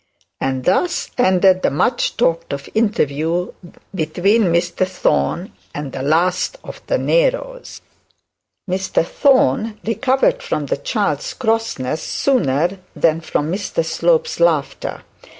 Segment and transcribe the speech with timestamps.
[0.39, 3.53] And thus ended the much talked of interview
[3.93, 7.81] between Mr Thorne and the last of the Neros.
[8.67, 15.03] Mr Thorne recovered from the child's crossness sooner than from Mr Slope's laughter.